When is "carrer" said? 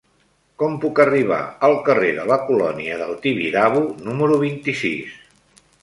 1.89-2.09